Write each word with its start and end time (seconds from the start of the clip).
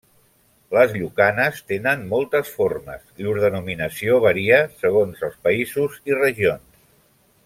Les 0.75 0.93
llucanes 1.01 1.59
tenen 1.71 2.01
moltes 2.13 2.49
formes; 2.55 3.03
llur 3.25 3.35
denominació 3.45 4.17
varia 4.27 4.59
segons 4.83 5.23
els 5.29 5.37
països 5.49 6.01
i 6.13 6.19
regions. 6.23 6.83